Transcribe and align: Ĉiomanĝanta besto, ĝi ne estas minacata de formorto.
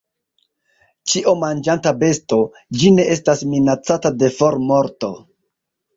Ĉiomanĝanta 1.11 1.93
besto, 2.03 2.39
ĝi 2.79 2.91
ne 2.97 3.07
estas 3.17 3.47
minacata 3.53 4.13
de 4.23 4.35
formorto. 4.39 5.13